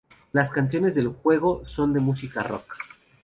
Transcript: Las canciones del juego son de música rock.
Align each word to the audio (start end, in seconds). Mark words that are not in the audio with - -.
Las 0.31 0.49
canciones 0.49 0.95
del 0.95 1.09
juego 1.09 1.61
son 1.67 1.93
de 1.93 1.99
música 1.99 2.41
rock. 2.41 2.73